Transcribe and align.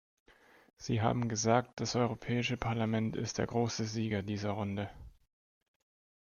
Sie 0.77 1.03
haben 1.03 1.29
gesagt, 1.29 1.79
das 1.79 1.95
Europäische 1.95 2.57
Parlament 2.57 3.15
ist 3.15 3.37
der 3.37 3.45
große 3.45 3.85
Sieger 3.85 4.23
dieser 4.23 4.49
Runde. 4.49 4.89